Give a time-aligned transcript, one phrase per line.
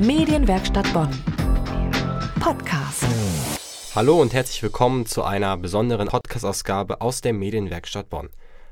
[0.00, 1.08] Medienwerkstatt Bonn.
[2.40, 3.04] Podcast.
[3.94, 8.28] Hallo und herzlich willkommen zu einer besonderen Podcast-Ausgabe aus der Medienwerkstatt Bonn.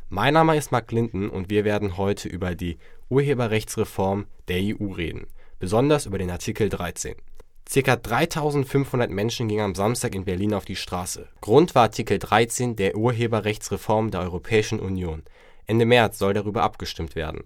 [0.08, 2.76] Mein Name ist Marc Linden und wir werden heute über die
[3.08, 5.28] Urheberrechtsreform der EU reden,
[5.60, 7.14] besonders über den Artikel 13.
[7.68, 11.28] Circa 3500 Menschen gingen am Samstag in Berlin auf die Straße.
[11.40, 15.22] Grund war Artikel 13 der Urheberrechtsreform der Europäischen Union.
[15.66, 17.44] Ende März soll darüber abgestimmt werden.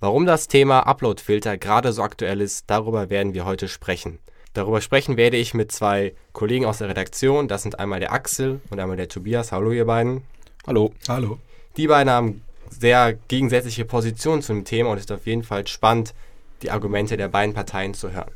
[0.00, 4.20] Warum das Thema Uploadfilter gerade so aktuell ist, darüber werden wir heute sprechen.
[4.52, 7.48] Darüber sprechen werde ich mit zwei Kollegen aus der Redaktion.
[7.48, 9.50] Das sind einmal der Axel und einmal der Tobias.
[9.50, 10.22] Hallo ihr beiden.
[10.68, 10.92] Hallo.
[11.08, 11.38] Hallo.
[11.76, 16.14] Die beiden haben sehr gegensätzliche Positionen zum Thema und es ist auf jeden Fall spannend,
[16.62, 18.30] die Argumente der beiden Parteien zu hören.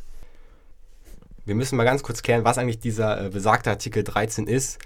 [1.45, 4.81] Wir müssen mal ganz kurz klären, was eigentlich dieser äh, besagte Artikel 13 ist.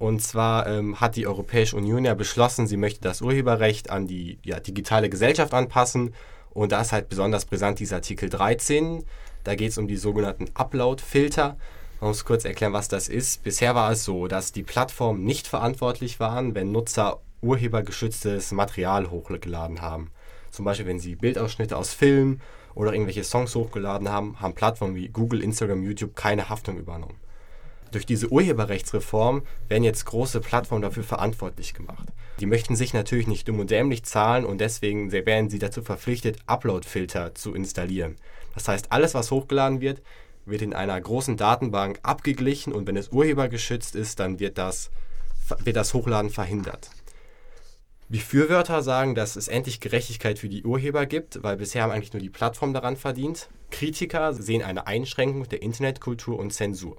[0.00, 4.38] Und zwar ähm, hat die Europäische Union ja beschlossen, sie möchte das Urheberrecht an die
[4.42, 6.14] ja, digitale Gesellschaft anpassen.
[6.54, 9.04] Und da ist halt besonders brisant dieser Artikel 13.
[9.44, 11.58] Da geht es um die sogenannten Upload-Filter.
[12.00, 13.42] Man muss kurz erklären, was das ist.
[13.42, 19.82] Bisher war es so, dass die Plattformen nicht verantwortlich waren, wenn Nutzer urhebergeschütztes Material hochgeladen
[19.82, 20.12] haben.
[20.50, 22.40] Zum Beispiel, wenn sie Bildausschnitte aus Filmen
[22.74, 27.18] oder irgendwelche Songs hochgeladen haben, haben Plattformen wie Google, Instagram, YouTube keine Haftung übernommen.
[27.92, 32.06] Durch diese Urheberrechtsreform werden jetzt große Plattformen dafür verantwortlich gemacht.
[32.38, 36.38] Die möchten sich natürlich nicht dumm und dämlich zahlen und deswegen werden sie dazu verpflichtet,
[36.46, 38.16] Upload-Filter zu installieren.
[38.54, 40.02] Das heißt, alles, was hochgeladen wird,
[40.46, 44.90] wird in einer großen Datenbank abgeglichen und wenn es urhebergeschützt ist, dann wird das,
[45.64, 46.90] wird das Hochladen verhindert.
[48.08, 52.22] Befürworter sagen, dass es endlich Gerechtigkeit für die Urheber gibt, weil bisher haben eigentlich nur
[52.22, 53.48] die Plattformen daran verdient.
[53.70, 56.96] Kritiker sehen eine Einschränkung der Internetkultur und Zensur.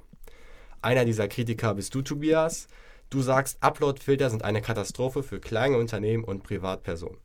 [0.81, 2.67] Einer dieser Kritiker bist du, Tobias.
[3.09, 7.17] Du sagst, Uploadfilter sind eine Katastrophe für kleine Unternehmen und Privatpersonen.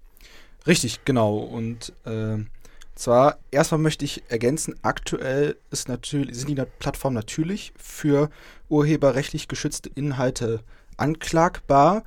[0.66, 1.38] Richtig, genau.
[1.38, 2.38] Und äh,
[2.96, 8.30] zwar erstmal möchte ich ergänzen, aktuell ist natürlich, sind die Plattformen natürlich für
[8.68, 10.60] urheberrechtlich geschützte Inhalte
[10.96, 12.02] anklagbar.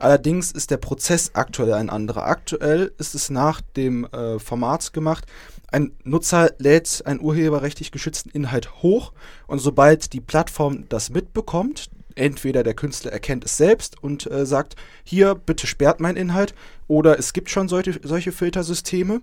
[0.00, 2.24] Allerdings ist der Prozess aktuell ein anderer.
[2.24, 5.26] Aktuell ist es nach dem äh, Format gemacht.
[5.70, 9.12] Ein Nutzer lädt einen urheberrechtlich geschützten Inhalt hoch
[9.46, 14.74] und sobald die Plattform das mitbekommt, entweder der Künstler erkennt es selbst und äh, sagt,
[15.04, 16.54] hier, bitte sperrt meinen Inhalt,
[16.88, 19.20] oder es gibt schon solche, solche Filtersysteme,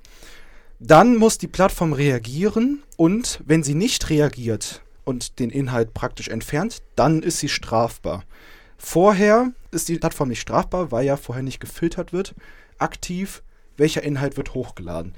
[0.79, 6.83] dann muss die Plattform reagieren und wenn sie nicht reagiert und den Inhalt praktisch entfernt,
[6.95, 8.23] dann ist sie strafbar.
[8.77, 12.35] Vorher ist die Plattform nicht strafbar, weil ja vorher nicht gefiltert wird,
[12.77, 13.43] aktiv,
[13.77, 15.13] welcher Inhalt wird hochgeladen.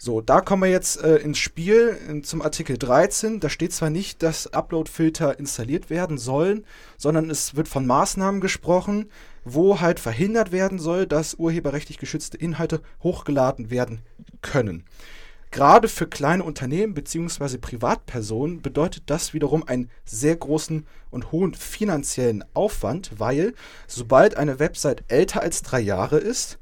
[0.00, 3.40] So, da kommen wir jetzt äh, ins Spiel in, zum Artikel 13.
[3.40, 6.64] Da steht zwar nicht, dass Upload-Filter installiert werden sollen,
[6.96, 9.10] sondern es wird von Maßnahmen gesprochen,
[9.44, 14.02] wo halt verhindert werden soll, dass urheberrechtlich geschützte Inhalte hochgeladen werden
[14.40, 14.84] können.
[15.50, 17.58] Gerade für kleine Unternehmen bzw.
[17.58, 23.54] Privatpersonen bedeutet das wiederum einen sehr großen und hohen finanziellen Aufwand, weil
[23.86, 26.58] sobald eine Website älter als drei Jahre ist,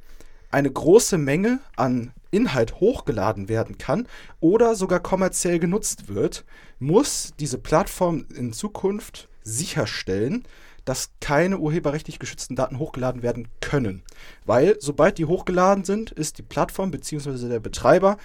[0.51, 4.07] eine große Menge an Inhalt hochgeladen werden kann
[4.41, 6.45] oder sogar kommerziell genutzt wird,
[6.79, 10.45] muss diese Plattform in Zukunft sicherstellen,
[10.85, 14.03] dass keine urheberrechtlich geschützten Daten hochgeladen werden können.
[14.45, 17.49] Weil sobald die hochgeladen sind, ist die Plattform bzw.
[17.49, 18.19] der Betreiber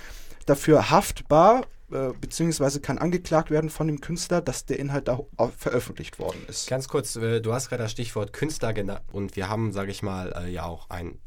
[0.46, 5.20] dafür haftbar äh, beziehungsweise kann angeklagt werden von dem Künstler, dass der Inhalt da
[5.58, 6.70] veröffentlicht worden ist.
[6.70, 10.02] Ganz kurz, äh, du hast gerade das Stichwort Künstler genannt und wir haben, sage ich
[10.02, 11.20] mal, äh, ja auch einen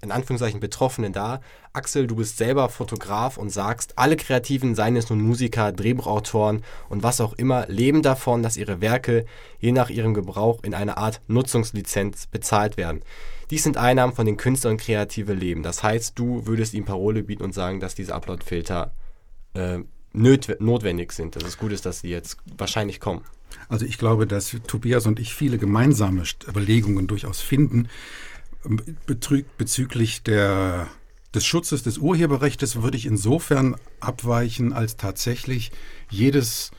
[0.00, 1.40] in Anführungszeichen Betroffenen da.
[1.72, 7.02] Axel, du bist selber Fotograf und sagst, alle Kreativen, seien es nun Musiker, Drehbuchautoren und
[7.02, 9.24] was auch immer, leben davon, dass ihre Werke
[9.58, 13.02] je nach ihrem Gebrauch in einer Art Nutzungslizenz bezahlt werden.
[13.50, 15.62] Dies sind Einnahmen, von den Künstlern und Kreative leben.
[15.62, 18.92] Das heißt, du würdest ihm Parole bieten und sagen, dass diese Upload-Filter
[19.54, 19.78] äh,
[20.12, 21.36] notwendig sind.
[21.36, 23.22] Dass es gut ist, dass sie jetzt wahrscheinlich kommen.
[23.68, 27.88] Also ich glaube, dass Tobias und ich viele gemeinsame Überlegungen durchaus finden.
[29.56, 30.88] bezüglich der,
[31.34, 35.72] des Schutzes des Urheberrechts würde ich insofern abweichen, als tatsächlich
[36.10, 36.70] jedes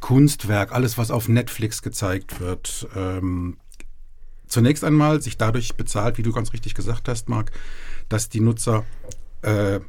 [0.00, 3.56] Kunstwerk, alles, was auf Netflix gezeigt wird, ähm,
[4.52, 7.50] zunächst einmal sich dadurch bezahlt, wie du ganz richtig gesagt hast, Marc,
[8.08, 8.84] dass die Nutzer
[9.42, 9.80] äh,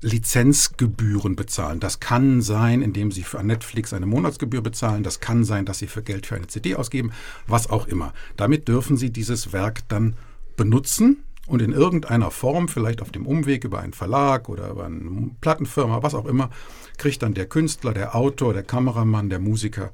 [0.00, 1.80] Lizenzgebühren bezahlen.
[1.80, 5.02] Das kann sein, indem sie für Netflix eine Monatsgebühr bezahlen.
[5.02, 7.12] Das kann sein, dass sie für Geld für eine CD ausgeben,
[7.46, 8.12] was auch immer.
[8.36, 10.16] Damit dürfen sie dieses Werk dann
[10.56, 15.30] benutzen und in irgendeiner Form, vielleicht auf dem Umweg über einen Verlag oder über eine
[15.40, 16.50] Plattenfirma, was auch immer,
[16.98, 19.90] kriegt dann der Künstler, der Autor, der Kameramann, der Musiker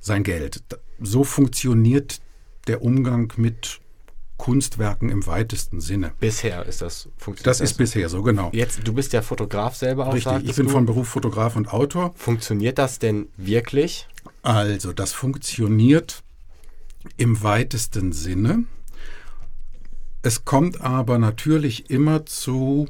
[0.00, 0.62] sein Geld.
[1.00, 2.20] So funktioniert
[2.66, 3.80] der Umgang mit
[4.36, 6.12] Kunstwerken im weitesten Sinne.
[6.18, 7.46] Bisher ist das funktioniert.
[7.46, 8.50] Das ist bisher so, genau.
[8.52, 10.14] Jetzt, du bist ja Fotograf selber auch.
[10.14, 10.72] Richtig, ich bin du.
[10.72, 12.12] von Beruf Fotograf und Autor.
[12.16, 14.08] Funktioniert das denn wirklich?
[14.42, 16.24] Also, das funktioniert
[17.16, 18.64] im weitesten Sinne.
[20.22, 22.88] Es kommt aber natürlich immer zu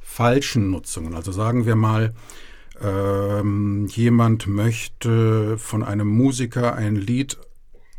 [0.00, 1.14] falschen Nutzungen.
[1.14, 2.12] Also sagen wir mal,
[2.80, 7.38] ähm, jemand möchte von einem Musiker ein Lied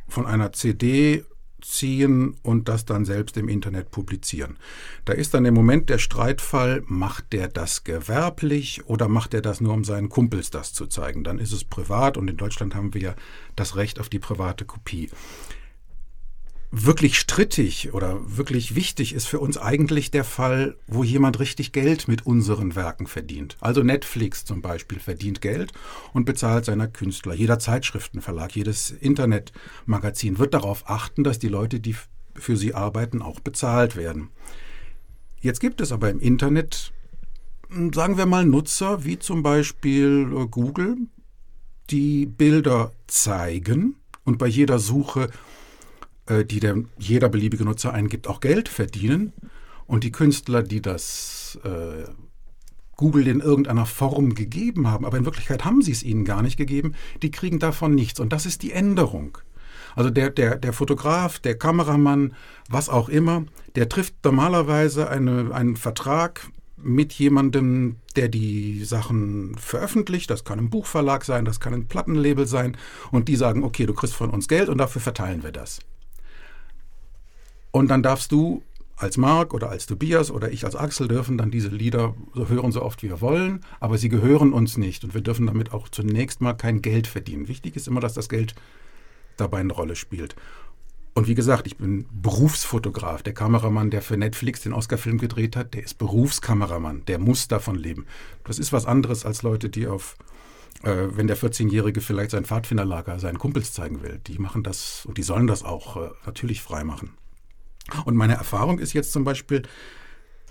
[0.08, 1.24] von einer CD
[1.62, 4.58] ziehen und das dann selbst im Internet publizieren.
[5.06, 9.62] Da ist dann im Moment der Streitfall, macht der das gewerblich oder macht er das
[9.62, 11.24] nur, um seinen Kumpels das zu zeigen?
[11.24, 13.16] Dann ist es privat und in Deutschland haben wir ja
[13.56, 15.10] das Recht auf die private Kopie
[16.76, 22.08] wirklich strittig oder wirklich wichtig ist für uns eigentlich der Fall, wo jemand richtig Geld
[22.08, 23.58] mit unseren Werken verdient.
[23.60, 25.72] Also Netflix zum Beispiel verdient Geld
[26.14, 27.36] und bezahlt seiner Künstler.
[27.36, 31.96] Jeder Zeitschriftenverlag, jedes Internetmagazin wird darauf achten, dass die Leute, die
[32.34, 34.30] für sie arbeiten, auch bezahlt werden.
[35.42, 36.92] Jetzt gibt es aber im Internet,
[37.94, 40.98] sagen wir mal, Nutzer wie zum Beispiel äh, Google,
[41.92, 45.30] die Bilder zeigen und bei jeder Suche
[46.28, 49.34] äh, die der, jeder beliebige Nutzer eingibt, auch Geld verdienen.
[49.86, 52.10] Und die Künstler, die das äh,
[52.96, 56.58] Google in irgendeiner Form gegeben haben, aber in Wirklichkeit haben sie es ihnen gar nicht
[56.58, 58.20] gegeben, die kriegen davon nichts.
[58.20, 59.38] Und das ist die Änderung.
[59.96, 62.34] Also der, der, der Fotograf, der Kameramann,
[62.70, 63.46] was auch immer,
[63.76, 66.48] der trifft normalerweise eine, einen Vertrag
[66.78, 70.30] mit jemandem, der die Sachen veröffentlicht.
[70.30, 72.78] Das kann ein Buchverlag sein, das kann ein Plattenlabel sein.
[73.12, 75.80] Und die sagen, okay, du kriegst von uns Geld und dafür verteilen wir das.
[77.76, 78.62] Und dann darfst du
[78.98, 82.72] als Marc oder als Tobias oder ich als Axel dürfen dann diese Lieder so hören,
[82.72, 86.40] so oft wir wollen, aber sie gehören uns nicht und wir dürfen damit auch zunächst
[86.40, 87.48] mal kein Geld verdienen.
[87.48, 88.54] Wichtig ist immer, dass das Geld
[89.38, 90.36] dabei eine Rolle spielt.
[91.16, 93.24] Und wie gesagt, ich bin Berufsfotograf.
[93.24, 97.06] Der Kameramann, der für Netflix den Oscar-Film gedreht hat, der ist Berufskameramann.
[97.06, 98.06] Der muss davon leben.
[98.44, 100.16] Das ist was anderes als Leute, die auf,
[100.84, 104.22] äh, wenn der 14-Jährige vielleicht sein Pfadfinderlager seinen Kumpels zeigen will.
[104.28, 107.12] Die machen das und die sollen das auch äh, natürlich frei machen.
[108.06, 109.64] Und meine Erfahrung ist jetzt zum Beispiel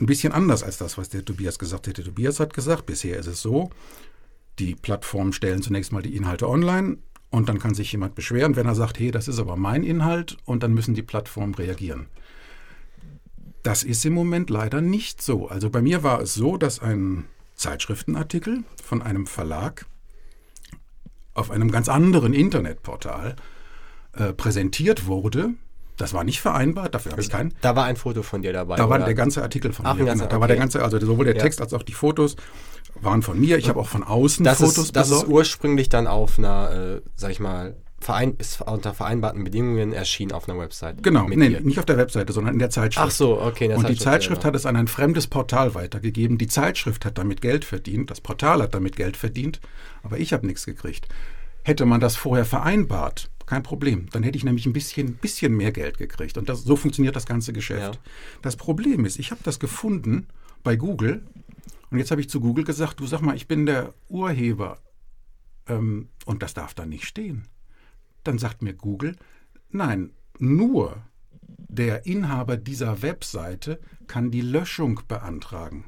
[0.00, 1.96] ein bisschen anders als das, was der Tobias gesagt hat.
[1.96, 3.70] Der Tobias hat gesagt, bisher ist es so,
[4.58, 6.98] die Plattformen stellen zunächst mal die Inhalte online
[7.30, 10.36] und dann kann sich jemand beschweren, wenn er sagt, hey, das ist aber mein Inhalt
[10.44, 12.06] und dann müssen die Plattformen reagieren.
[13.62, 15.48] Das ist im Moment leider nicht so.
[15.48, 17.24] Also bei mir war es so, dass ein
[17.54, 19.86] Zeitschriftenartikel von einem Verlag
[21.32, 23.36] auf einem ganz anderen Internetportal
[24.14, 25.54] äh, präsentiert wurde
[25.96, 27.54] das war nicht vereinbart, dafür habe ich keinen.
[27.60, 28.76] Da war ein Foto von dir dabei.
[28.76, 29.04] Da war oder?
[29.06, 30.00] der ganze Artikel von Ach, mir.
[30.00, 30.34] ein ganzer, genau.
[30.36, 30.60] Da war der okay.
[30.62, 31.42] ganze, also sowohl der Ja.
[31.42, 32.36] Text als auch die Fotos
[33.00, 33.58] waren von mir.
[33.58, 35.30] Ich habe auch von außen das Fotos ist, das ist besorgt.
[35.32, 40.48] ursprünglich dann auf einer, äh, sag ich mal, verein, ist unter vereinbarten Bedingungen erschienen auf
[40.48, 41.02] einer Website.
[41.02, 41.60] Genau, nee, dir.
[41.60, 43.06] nicht auf der Webseite, sondern in der Zeitschrift.
[43.06, 43.64] Ach so, okay.
[43.64, 44.48] in der Und die Zeitschrift selber.
[44.48, 46.36] hat es an ein fremdes Portal weitergegeben.
[46.36, 49.60] Die Zeitschrift hat damit Geld verdient, das Portal hat damit Geld verdient,
[50.02, 51.06] aber ich habe nichts gekriegt.
[51.62, 54.06] Hätte man das vorher vereinbart, kein Problem.
[54.10, 56.38] Dann hätte ich nämlich ein bisschen, bisschen mehr Geld gekriegt.
[56.38, 57.94] Und das, so funktioniert das ganze Geschäft.
[57.94, 58.00] Ja.
[58.42, 60.26] Das Problem ist, ich habe das gefunden
[60.62, 61.22] bei Google.
[61.90, 64.78] Und jetzt habe ich zu Google gesagt, du sag mal, ich bin der Urheber.
[65.66, 67.48] Ähm, und das darf da nicht stehen.
[68.24, 69.16] Dann sagt mir Google,
[69.70, 71.02] nein, nur
[71.68, 75.84] der Inhaber dieser Webseite kann die Löschung beantragen.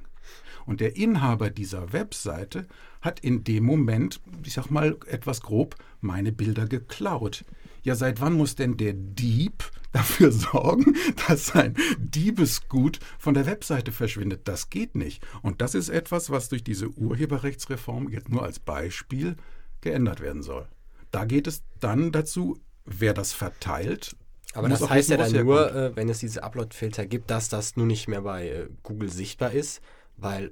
[0.66, 2.66] Und der Inhaber dieser Webseite
[3.04, 7.44] hat in dem Moment, ich sag mal etwas grob, meine Bilder geklaut.
[7.82, 10.96] Ja, seit wann muss denn der Dieb dafür sorgen,
[11.28, 14.49] dass sein Diebesgut von der Webseite verschwindet?
[14.49, 15.23] Das geht nicht.
[15.42, 19.37] Und das ist etwas, was durch diese Urheberrechtsreform jetzt nur als Beispiel
[19.82, 20.66] geändert werden soll.
[21.11, 24.16] Da geht es dann dazu, wer das verteilt.
[24.54, 27.88] Aber das heißt ja dann nur, äh, wenn es diese Upload-Filter gibt, dass das nun
[27.88, 29.80] nicht mehr bei äh, Google sichtbar ist,
[30.16, 30.50] weil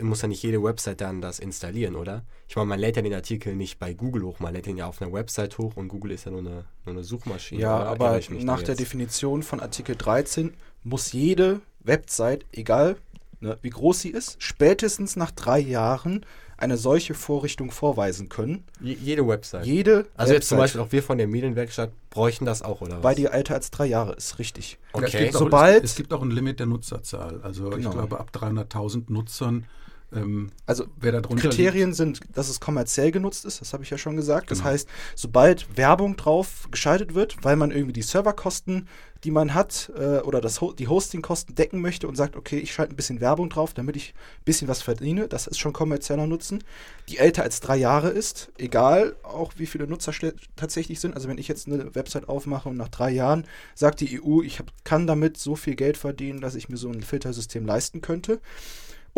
[0.00, 2.24] muss ja nicht jede Website dann das installieren, oder?
[2.48, 4.86] Ich meine, man lädt ja den Artikel nicht bei Google hoch, man lädt ihn ja
[4.86, 7.60] auf einer Website hoch und Google ist ja nur eine, nur eine Suchmaschine.
[7.60, 7.90] Ja, oder?
[7.90, 8.76] Aber nach der?
[8.76, 12.96] Definition von Artikel 13 muss jede Website, egal
[13.40, 16.24] ne, wie groß sie ist, spätestens nach drei Jahren
[16.58, 18.64] eine solche Vorrichtung vorweisen können.
[18.80, 19.64] Je, jede Website.
[19.64, 22.96] Jede also jetzt zum Website, Beispiel auch wir von der Medienwerkstatt bräuchten das auch, oder
[22.98, 23.02] was?
[23.04, 24.76] weil die älter als drei Jahre ist, richtig.
[24.94, 25.24] Ja, es, okay.
[25.24, 27.40] gibt auch, Sobald- es, es gibt auch ein Limit der Nutzerzahl.
[27.42, 27.90] Also ich Genau.
[27.92, 29.66] glaube, ab 300.000 Nutzern
[30.14, 33.90] ähm, Also wer da drunter Kriterien sind, dass es kommerziell genutzt ist, das habe ich
[33.90, 34.50] ja schon gesagt.
[34.50, 34.70] Das Genau.
[34.70, 38.88] heißt, sobald Werbung drauf geschaltet wird, weil man irgendwie die Serverkosten,
[39.24, 42.94] die man hat, äh, oder das, die Hostingkosten decken möchte und sagt, okay, ich schalte
[42.94, 46.62] ein bisschen Werbung drauf, damit ich ein bisschen was verdiene, das ist schon kommerzieller Nutzen.
[47.08, 50.12] Die älter als drei Jahre ist, egal auch wie viele Nutzer
[50.54, 51.14] tatsächlich sind.
[51.14, 54.60] Also wenn ich jetzt eine Website aufmache und nach drei Jahren sagt die EU, ich
[54.60, 58.40] hab, kann damit so viel Geld verdienen, dass ich mir so ein Filtersystem leisten könnte.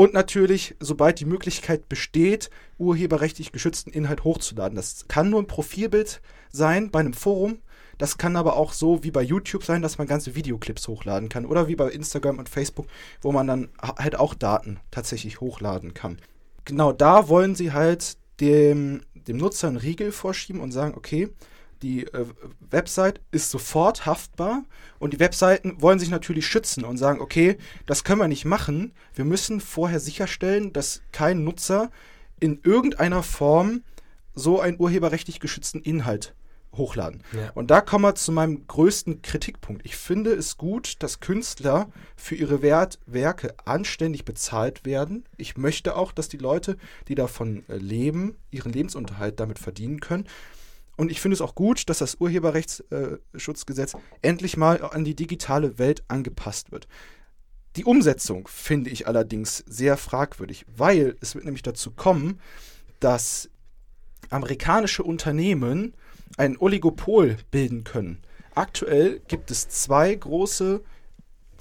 [0.01, 4.75] Und natürlich, sobald die Möglichkeit besteht, urheberrechtlich geschützten Inhalt hochzuladen.
[4.75, 7.59] Das kann nur ein Profilbild sein bei einem Forum.
[7.99, 11.45] Das kann aber auch so wie bei YouTube sein, dass man ganze Videoclips hochladen kann.
[11.45, 12.87] Oder wie bei Instagram und Facebook,
[13.21, 16.17] wo man dann ha- halt auch Daten tatsächlich hochladen kann.
[16.65, 21.29] Genau da wollen sie halt dem, dem Nutzer einen Riegel vorschieben und sagen, okay,
[21.83, 22.27] die äh,
[22.71, 24.65] Website ist sofort haftbar
[24.99, 27.57] und die Webseiten wollen sich natürlich schützen und sagen, okay,
[27.87, 28.93] das können wir nicht machen.
[29.15, 31.91] Wir müssen vorher sicherstellen, dass kein Nutzer
[32.39, 33.83] in irgendeiner Form
[34.35, 36.35] so einen urheberrechtlich geschützten Inhalt
[36.77, 37.23] hochladen.
[37.33, 37.51] Ja.
[37.55, 39.85] Und da kommen wir zu meinem größten Kritikpunkt.
[39.85, 45.25] Ich finde es gut, dass Künstler für ihre Wert Werke anständig bezahlt werden.
[45.37, 46.77] Ich möchte auch, dass die Leute,
[47.09, 50.27] die davon äh, leben, ihren Lebensunterhalt damit verdienen können.
[51.01, 56.05] Und ich finde es auch gut, dass das Urheberrechtsschutzgesetz endlich mal an die digitale Welt
[56.09, 56.89] angepasst wird.
[57.77, 62.39] Die Umsetzung finde ich allerdings sehr fragwürdig, weil es wird nämlich dazu kommen,
[62.99, 63.49] dass
[64.29, 65.95] amerikanische Unternehmen
[66.37, 68.21] ein Oligopol bilden können.
[68.55, 70.83] Aktuell gibt es zwei große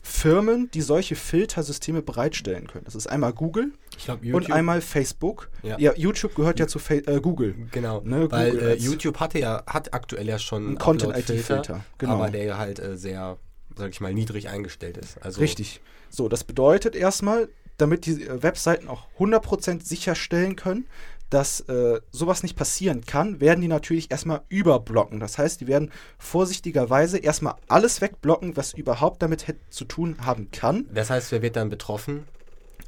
[0.01, 2.85] Firmen, die solche Filtersysteme bereitstellen können.
[2.85, 5.49] Das ist einmal Google Ich glaube, und einmal Facebook.
[5.63, 5.77] Ja.
[5.79, 7.55] Ja, YouTube gehört ja zu Fa äh, Google.
[7.71, 11.39] Genau, Ne, weil Google äh, YouTube hatte ja, hat aktuell ja schon Ein Content Upload-Filter,
[11.39, 12.13] IT-Filter, genau.
[12.13, 13.37] aber der halt äh, sehr,
[13.75, 15.21] sag ich mal, niedrig eingestellt ist.
[15.21, 15.81] Also, Richtig.
[16.09, 20.85] So, das bedeutet erstmal, damit die äh, Webseiten auch 100% sicherstellen können,
[21.29, 25.19] dass äh, sowas nicht passieren kann, werden die natürlich erstmal überblocken.
[25.19, 30.87] Das heißt, die werden vorsichtigerweise erstmal alles wegblocken, was überhaupt damit zu tun haben kann.
[30.93, 32.25] Das heißt, wer wird dann betroffen?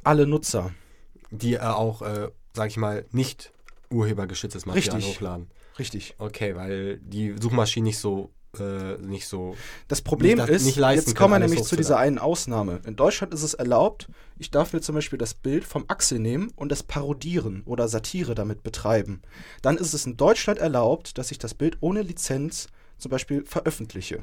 [0.04, 0.72] Alle Nutzer.
[1.30, 3.52] Die äh, auch, äh, sag ich mal, nicht
[3.90, 5.14] urhebergeschütztes Material Richtig.
[5.16, 5.50] hochladen.
[5.78, 6.14] Richtig.
[6.18, 9.56] Okay, weil die Suchmaschinen nicht so, äh, nicht so.
[9.88, 12.80] Das Problem Nicht- ist, nicht jetzt kommen wir nämlich zu dieser einen Ausnahme.
[12.86, 16.52] In Deutschland ist es erlaubt, ich darf mir zum Beispiel das Bild vom Axel nehmen
[16.56, 19.22] und das parodieren oder Satire damit betreiben.
[19.62, 22.68] Dann ist es in Deutschland erlaubt, dass ich das Bild ohne Lizenz
[22.98, 24.22] zum Beispiel veröffentliche.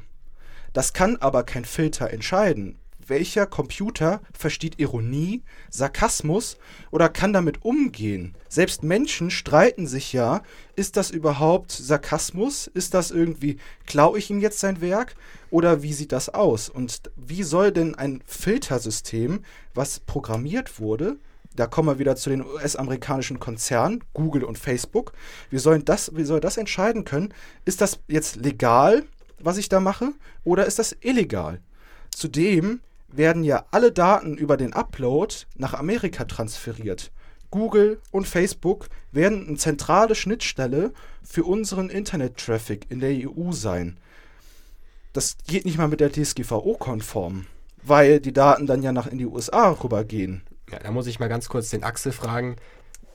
[0.73, 2.77] Das kann aber kein Filter entscheiden.
[3.09, 6.57] Welcher Computer versteht Ironie, Sarkasmus
[6.91, 8.35] oder kann damit umgehen?
[8.47, 10.43] Selbst Menschen streiten sich ja,
[10.75, 12.67] ist das überhaupt Sarkasmus?
[12.67, 15.15] Ist das irgendwie, klaue ich ihm jetzt sein Werk?
[15.49, 16.69] Oder wie sieht das aus?
[16.69, 21.17] Und wie soll denn ein Filtersystem, was programmiert wurde,
[21.55, 25.13] da kommen wir wieder zu den US-amerikanischen Konzernen, Google und Facebook,
[25.49, 27.33] wie, sollen das, wie soll das entscheiden können?
[27.65, 29.03] Ist das jetzt legal,
[29.39, 30.13] was ich da mache,
[30.43, 31.59] oder ist das illegal?
[32.11, 37.11] Zudem werden ja alle Daten über den Upload nach Amerika transferiert.
[37.51, 43.97] Google und Facebook werden eine zentrale Schnittstelle für unseren Internet-Traffic in der EU sein.
[45.13, 47.47] Das geht nicht mal mit der DSGVO-konform,
[47.81, 50.43] weil die Daten dann ja nach in die USA rübergehen.
[50.71, 52.57] Ja, da muss ich mal ganz kurz den Axel fragen.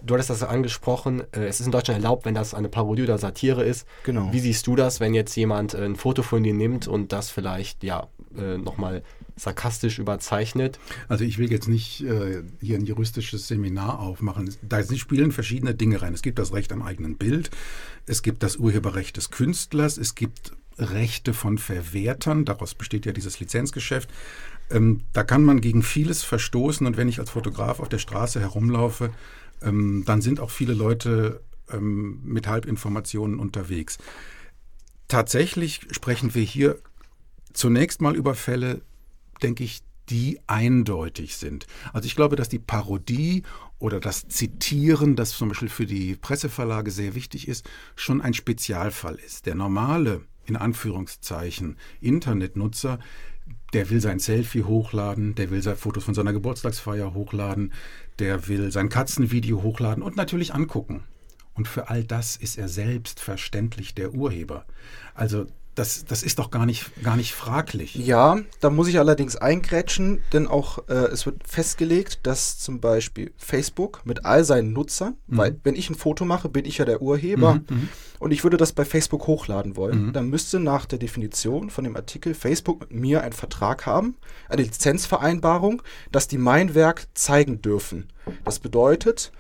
[0.03, 3.17] Du hattest das angesprochen, äh, es ist in Deutschland erlaubt, wenn das eine Parodie oder
[3.17, 3.87] Satire ist.
[4.03, 4.33] Genau.
[4.33, 7.85] Wie siehst du das, wenn jetzt jemand ein Foto von dir nimmt und das vielleicht
[7.85, 9.03] ja äh, nochmal
[9.37, 10.79] sarkastisch überzeichnet?
[11.09, 14.55] Also ich will jetzt nicht äh, hier ein juristisches Seminar aufmachen.
[14.63, 16.15] Da spielen verschiedene Dinge rein.
[16.15, 17.51] Es gibt das Recht am eigenen Bild,
[18.07, 23.39] es gibt das Urheberrecht des Künstlers, es gibt Rechte von Verwertern, daraus besteht ja dieses
[23.41, 24.11] Lizenzgeschäft.
[24.71, 28.41] Ähm, da kann man gegen vieles verstoßen und wenn ich als Fotograf auf der Straße
[28.41, 29.11] herumlaufe,
[29.63, 33.99] ähm, dann sind auch viele Leute ähm, mit Halbinformationen unterwegs.
[35.09, 36.79] Tatsächlich sprechen wir hier
[37.55, 38.83] zunächst mal über Fälle,
[39.43, 39.81] denke ich,
[40.11, 41.67] die eindeutig sind.
[41.93, 43.43] Also ich glaube, dass die Parodie
[43.79, 49.17] oder das Zitieren, das zum Beispiel für die Presseverlage sehr wichtig ist, schon ein Spezialfall
[49.17, 49.47] ist.
[49.47, 52.99] Der normale, in Anführungszeichen, Internetnutzer,
[53.73, 57.73] der will sein Selfie hochladen, der will Fotos von seiner Geburtstagsfeier hochladen,
[58.19, 61.05] der will sein Katzenvideo hochladen und natürlich angucken.
[61.55, 64.67] Und für all das ist er selbstverständlich der Urheber.
[65.15, 67.95] Also das, das ist doch gar nicht, gar nicht fraglich.
[67.95, 73.33] Ja, da muss ich allerdings eingrätschen, denn auch äh, es wird festgelegt, dass zum Beispiel
[73.37, 75.37] Facebook mit all seinen Nutzern, Mhm.
[75.37, 77.89] weil wenn ich ein Foto mache, bin ich ja der Urheber Mhm, mhm.
[78.21, 80.13] und ich würde das bei Facebook hochladen wollen, Mhm.
[80.13, 84.17] dann müsste nach der Definition von dem Artikel Facebook mit mir einen Vertrag haben,
[84.49, 88.09] eine Lizenzvereinbarung, dass die mein Werk zeigen dürfen.
[88.45, 89.33] Das bedeutet,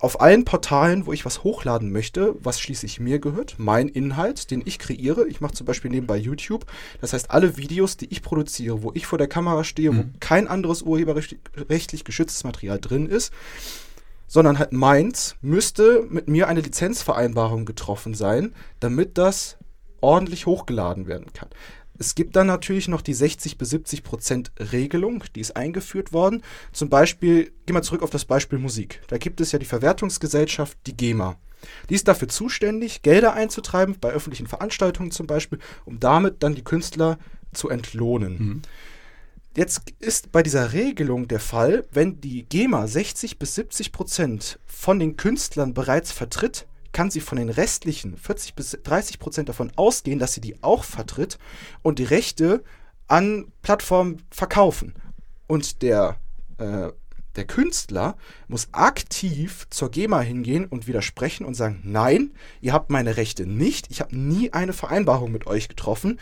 [0.00, 4.62] auf allen Portalen, wo ich was hochladen möchte, was schließlich mir gehört, mein Inhalt, den
[4.64, 6.64] ich kreiere, ich mache zum Beispiel nebenbei YouTube,
[7.00, 10.48] das heißt alle Videos, die ich produziere, wo ich vor der Kamera stehe, wo kein
[10.48, 13.32] anderes urheberrechtlich geschütztes Material drin ist,
[14.26, 19.58] sondern halt meins, müsste mit mir eine Lizenzvereinbarung getroffen sein, damit das
[20.00, 21.50] ordentlich hochgeladen werden kann.
[22.00, 26.42] Es gibt dann natürlich noch die 60 bis 70 Prozent Regelung, die ist eingeführt worden.
[26.72, 29.02] Zum Beispiel, gehen wir zurück auf das Beispiel Musik.
[29.08, 31.36] Da gibt es ja die Verwertungsgesellschaft, die GEMA.
[31.90, 36.64] Die ist dafür zuständig, Gelder einzutreiben, bei öffentlichen Veranstaltungen zum Beispiel, um damit dann die
[36.64, 37.18] Künstler
[37.52, 38.62] zu entlohnen.
[39.54, 44.98] Jetzt ist bei dieser Regelung der Fall, wenn die GEMA 60 bis 70 Prozent von
[44.98, 50.18] den Künstlern bereits vertritt, kann sie von den restlichen 40 bis 30 Prozent davon ausgehen,
[50.18, 51.38] dass sie die auch vertritt
[51.82, 52.62] und die Rechte
[53.06, 54.94] an Plattformen verkaufen.
[55.46, 56.16] Und der,
[56.58, 56.88] äh,
[57.36, 58.16] der Künstler
[58.48, 63.90] muss aktiv zur GEMA hingehen und widersprechen und sagen, nein, ihr habt meine Rechte nicht,
[63.90, 66.18] ich habe nie eine Vereinbarung mit euch getroffen,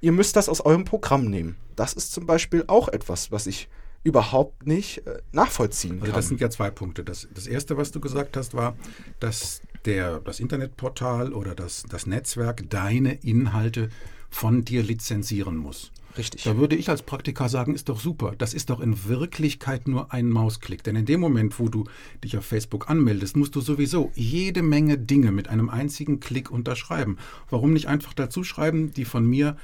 [0.00, 1.56] ihr müsst das aus eurem Programm nehmen.
[1.76, 3.68] Das ist zum Beispiel auch etwas, was ich
[4.04, 6.14] überhaupt nicht äh, nachvollziehen Also kann.
[6.14, 7.04] das sind ja zwei Punkte.
[7.04, 8.76] Das, das erste, was du gesagt hast, war,
[9.20, 13.88] dass der, das Internetportal oder das, das Netzwerk deine Inhalte
[14.30, 15.92] von dir lizenzieren muss.
[16.16, 16.44] Richtig.
[16.44, 18.34] Da würde ich als Praktiker sagen, ist doch super.
[18.36, 20.82] Das ist doch in Wirklichkeit nur ein Mausklick.
[20.84, 21.84] Denn in dem Moment, wo du
[22.22, 27.16] dich auf Facebook anmeldest, musst du sowieso jede Menge Dinge mit einem einzigen Klick unterschreiben.
[27.48, 29.56] Warum nicht einfach dazu schreiben, die von mir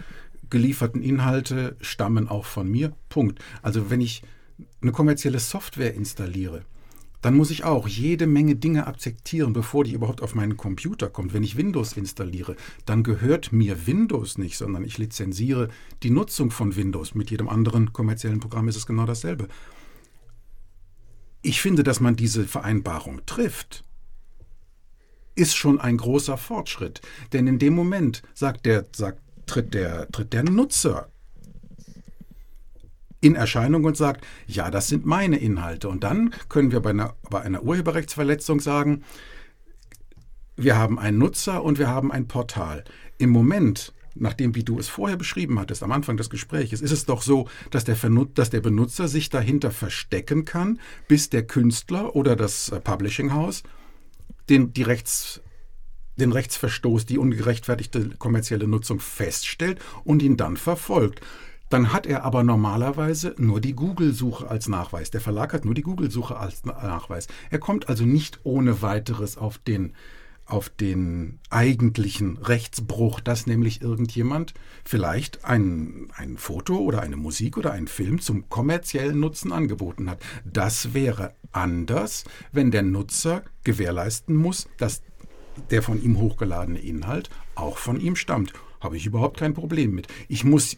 [0.48, 2.92] gelieferten Inhalte stammen auch von mir?
[3.10, 3.40] Punkt.
[3.60, 4.22] Also wenn ich
[4.80, 6.64] eine kommerzielle Software installiere,
[7.20, 11.32] dann muss ich auch jede Menge Dinge akzeptieren, bevor die überhaupt auf meinen Computer kommt.
[11.32, 12.54] Wenn ich Windows installiere,
[12.86, 15.68] dann gehört mir Windows nicht, sondern ich lizenziere
[16.02, 17.14] die Nutzung von Windows.
[17.14, 19.48] Mit jedem anderen kommerziellen Programm ist es genau dasselbe.
[21.42, 23.84] Ich finde, dass man diese Vereinbarung trifft,
[25.34, 27.00] ist schon ein großer Fortschritt.
[27.32, 31.08] Denn in dem Moment sagt der, sagt, tritt, der, tritt der Nutzer
[33.20, 35.88] in Erscheinung und sagt, ja, das sind meine Inhalte.
[35.88, 39.02] Und dann können wir bei einer, bei einer Urheberrechtsverletzung sagen,
[40.56, 42.84] wir haben einen Nutzer und wir haben ein Portal.
[43.16, 47.06] Im Moment, nachdem wie du es vorher beschrieben hattest, am Anfang des Gesprächs, ist es
[47.06, 47.96] doch so, dass der,
[48.34, 53.62] dass der Benutzer sich dahinter verstecken kann, bis der Künstler oder das äh, Publishing House
[54.48, 55.40] den, Rechts,
[56.16, 61.20] den Rechtsverstoß, die ungerechtfertigte kommerzielle Nutzung feststellt und ihn dann verfolgt.
[61.68, 65.10] Dann hat er aber normalerweise nur die Google-Suche als Nachweis.
[65.10, 67.26] Der Verlag hat nur die Google-Suche als Na- Nachweis.
[67.50, 69.92] Er kommt also nicht ohne weiteres auf den,
[70.46, 77.72] auf den eigentlichen Rechtsbruch, dass nämlich irgendjemand vielleicht ein, ein Foto oder eine Musik oder
[77.72, 80.22] einen Film zum kommerziellen Nutzen angeboten hat.
[80.50, 85.02] Das wäre anders, wenn der Nutzer gewährleisten muss, dass
[85.70, 88.54] der von ihm hochgeladene Inhalt auch von ihm stammt.
[88.80, 90.06] Habe ich überhaupt kein Problem mit.
[90.28, 90.76] Ich muss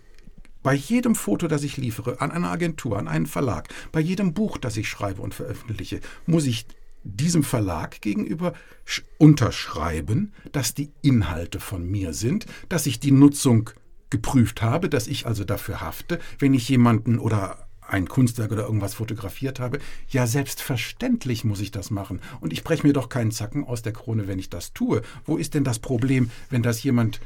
[0.63, 4.59] bei jedem Foto, das ich liefere, an eine Agentur, an einen Verlag, bei jedem Buch,
[4.59, 6.67] das ich schreibe und veröffentliche, muss ich
[7.03, 8.53] diesem Verlag gegenüber
[8.87, 13.71] sch- unterschreiben, dass die Inhalte von mir sind, dass ich die Nutzung
[14.11, 18.95] geprüft habe, dass ich also dafür hafte, wenn ich jemanden oder ein Kunstwerk oder irgendwas
[18.95, 19.79] fotografiert habe.
[20.09, 22.21] Ja, selbstverständlich muss ich das machen.
[22.41, 25.03] Und ich breche mir doch keinen Zacken aus der Krone, wenn ich das tue.
[25.25, 27.21] Wo ist denn das Problem, wenn das jemand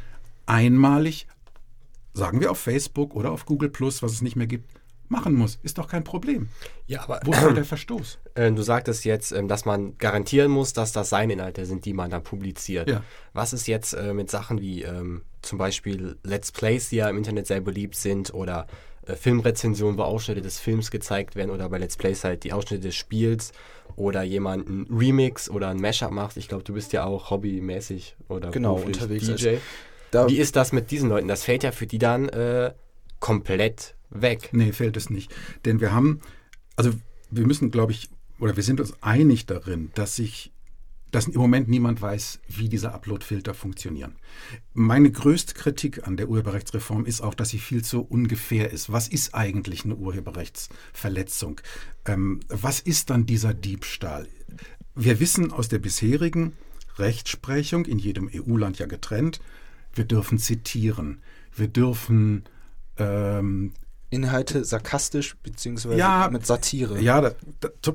[0.46, 1.26] einmalig,
[2.14, 4.70] sagen wir auf Facebook oder auf Google Plus, was es nicht mehr gibt,
[5.08, 5.58] machen muss?
[5.62, 6.48] Ist doch kein Problem.
[6.86, 8.18] Ja, aber Wo ist der Verstoß?
[8.34, 11.92] äh, du sagtest jetzt, ähm, dass man garantieren muss, dass das seine Inhalte sind, die
[11.92, 12.88] man dann publiziert.
[12.88, 13.02] Ja.
[13.34, 17.18] Was ist jetzt äh, mit Sachen wie ähm, zum Beispiel Let's Plays, die ja im
[17.18, 18.66] Internet sehr beliebt sind, oder
[19.06, 22.84] äh, Filmrezensionen, wo Ausschnitte des Films gezeigt werden, oder bei Let's Plays halt die Ausschnitte
[22.88, 23.52] des Spiels,
[23.96, 26.36] oder jemand einen Remix oder ein Mashup macht.
[26.38, 29.56] Ich glaube, du bist ja auch hobbymäßig oder Genau, unterwegs als- DJ.
[30.14, 31.26] Da, Wie ist das mit diesen Leuten?
[31.26, 32.72] Das fällt ja für die dann äh,
[33.18, 34.50] komplett weg.
[34.52, 35.34] Nee, fällt es nicht.
[35.64, 36.20] Denn wir haben,
[36.76, 36.92] also
[37.30, 40.52] wir müssen, glaube ich, oder wir sind uns einig darin, dass sich,
[41.10, 44.14] dass im Moment niemand weiß, wie diese Upload-Filter funktionieren.
[44.72, 48.92] Meine größte Kritik an der Urheberrechtsreform ist auch, dass sie viel zu ungefähr ist.
[48.92, 51.60] Was ist eigentlich eine Urheberrechtsverletzung?
[52.06, 54.28] Ähm, was ist dann dieser Diebstahl?
[54.94, 56.52] Wir wissen aus der bisherigen
[56.98, 59.40] Rechtsprechung, in jedem EU-Land ja getrennt,
[59.94, 61.22] wir dürfen zitieren,
[61.54, 62.44] wir dürfen
[62.98, 63.72] ähm,
[64.10, 67.00] Inhalte sarkastisch beziehungsweise Ja, mit Satire.
[67.00, 67.34] Ja, das,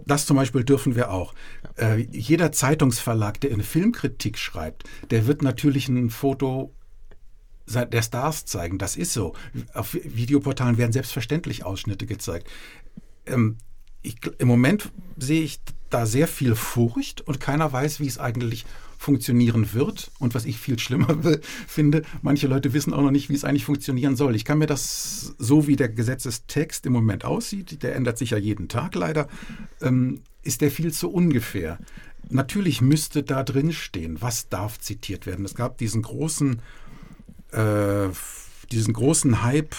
[0.05, 1.33] das, zum Beispiel dürfen wir auch.
[1.77, 6.73] Äh, jeder Zeitungsverlag, der eine Filmkritik schreibt, der wird natürlich ein Foto
[7.67, 8.79] der Stars zeigen.
[8.79, 9.33] Das ist so.
[9.73, 12.47] Auf Videoportalen werden selbstverständlich Ausschnitte gezeigt.
[13.25, 13.57] Ähm,
[14.01, 15.59] ich, Im Moment sehe ich
[15.89, 18.65] da sehr viel Furcht und keiner weiß, wie es eigentlich
[18.99, 20.11] funktionieren wird.
[20.19, 21.17] Und was ich viel schlimmer
[21.67, 24.35] finde, manche Leute wissen auch noch nicht, wie es eigentlich funktionieren soll.
[24.35, 28.37] Ich kann mir das, so wie der Gesetzestext im Moment aussieht, der ändert sich ja
[28.37, 29.27] jeden Tag leider,
[29.81, 31.79] ähm, ist der viel zu ungefähr.
[32.29, 35.45] Natürlich müsste da drin stehen, was darf zitiert werden.
[35.45, 36.61] Es gab diesen großen
[37.51, 38.09] äh,
[38.71, 39.75] diesen großen Hype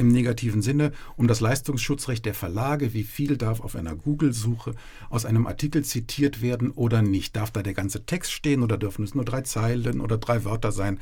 [0.00, 4.74] im negativen Sinne um das Leistungsschutzrecht der Verlage, wie viel darf auf einer Google-Suche
[5.10, 7.36] aus einem Artikel zitiert werden oder nicht.
[7.36, 10.72] Darf da der ganze Text stehen oder dürfen es nur drei Zeilen oder drei Wörter
[10.72, 10.98] sein?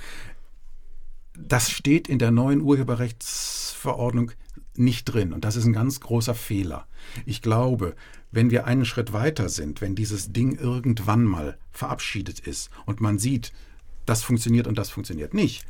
[1.38, 4.32] Das steht in der neuen Urheberrechtsverordnung
[4.74, 6.86] nicht drin und das ist ein ganz großer Fehler.
[7.24, 7.94] Ich glaube,
[8.30, 13.18] wenn wir einen Schritt weiter sind, wenn dieses Ding irgendwann mal verabschiedet ist und man
[13.18, 13.52] sieht,
[14.06, 15.66] das funktioniert und das funktioniert nicht,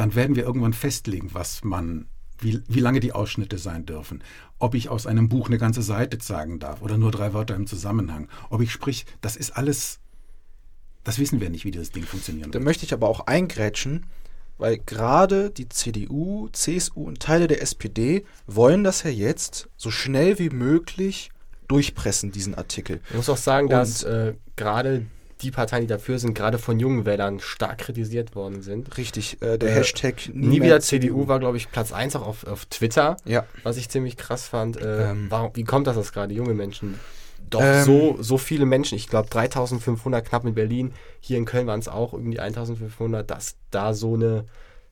[0.00, 2.06] dann werden wir irgendwann festlegen, was man,
[2.38, 4.22] wie, wie lange die Ausschnitte sein dürfen.
[4.58, 7.66] Ob ich aus einem Buch eine ganze Seite zeigen darf oder nur drei Wörter im
[7.66, 8.28] Zusammenhang.
[8.48, 10.00] Ob ich sprich, das ist alles,
[11.04, 12.64] das wissen wir nicht, wie dieses Ding funktionieren Da wird.
[12.64, 14.06] möchte ich aber auch eingrätschen,
[14.56, 20.38] weil gerade die CDU, CSU und Teile der SPD wollen das ja jetzt so schnell
[20.38, 21.30] wie möglich
[21.68, 23.00] durchpressen, diesen Artikel.
[23.10, 25.04] Ich muss auch sagen, Und- dass äh, gerade
[25.42, 28.96] die Parteien, die dafür sind, gerade von jungen Wählern stark kritisiert worden sind.
[28.96, 32.46] Richtig, äh, der Äh, Hashtag Nie wieder CDU war, glaube ich, Platz 1 auch auf,
[32.46, 34.76] auf Twitter, Ja, was ich ziemlich krass fand.
[34.76, 35.26] Äh, Ähm.
[35.30, 37.00] warum, wie kommt das, dass gerade junge Menschen,
[37.48, 37.84] doch Ähm.
[37.84, 41.88] so, so viele Menschen, ich glaube 3500 knapp in Berlin, hier in Köln waren es
[41.88, 44.44] auch irgendwie 1500, dass da so eine,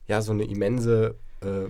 [0.07, 1.69] ja, so eine immense äh,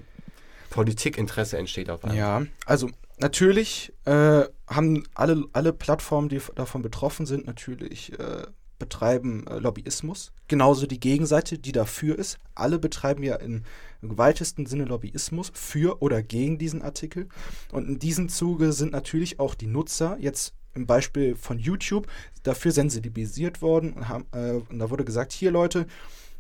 [0.70, 2.18] Politikinteresse entsteht auf einmal.
[2.18, 2.42] ja.
[2.66, 8.44] Also natürlich äh, haben alle, alle Plattformen, die davon betroffen sind, natürlich äh,
[8.80, 10.32] betreiben äh, Lobbyismus.
[10.48, 12.40] Genauso die Gegenseite, die dafür ist.
[12.56, 13.64] Alle betreiben ja im
[14.02, 17.28] weitesten Sinne Lobbyismus für oder gegen diesen Artikel.
[17.72, 22.08] Und in diesem Zuge sind natürlich auch die Nutzer jetzt im Beispiel von YouTube
[22.44, 25.88] dafür sensibilisiert worden und, haben, äh, und da wurde gesagt, hier Leute,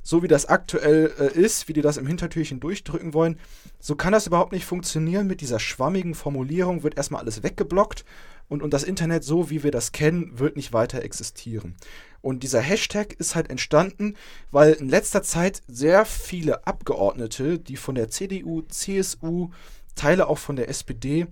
[0.03, 3.37] so wie das aktuell äh, ist, wie die das im Hintertürchen durchdrücken wollen,
[3.79, 5.27] so kann das überhaupt nicht funktionieren.
[5.27, 8.05] Mit dieser schwammigen Formulierung wird erstmal alles weggeblockt
[8.49, 11.75] und, und das Internet, so wie wir das kennen, wird nicht weiter existieren.
[12.21, 14.15] Und dieser Hashtag ist halt entstanden,
[14.51, 19.51] weil in letzter Zeit sehr viele Abgeordnete, die von der CDU, CSU,
[19.95, 21.27] Teile auch von der SPD,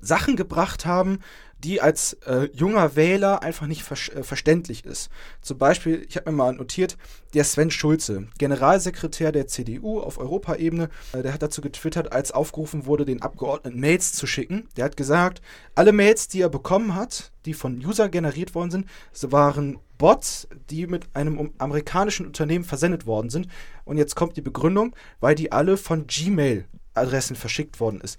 [0.00, 1.20] Sachen gebracht haben,
[1.64, 5.08] die als äh, junger Wähler einfach nicht ver äh, verständlich ist.
[5.40, 6.98] Zum Beispiel, ich habe mir mal notiert,
[7.32, 12.84] der Sven Schulze, Generalsekretär der CDU auf Europaebene, äh, der hat dazu getwittert, als aufgerufen
[12.84, 14.68] wurde, den Abgeordneten Mails zu schicken.
[14.76, 15.40] Der hat gesagt,
[15.74, 18.86] alle Mails, die er bekommen hat, die von User generiert worden sind,
[19.22, 23.48] waren Bots, die mit einem amerikanischen Unternehmen versendet worden sind.
[23.86, 28.18] Und jetzt kommt die Begründung, weil die alle von Gmail-Adressen verschickt worden ist.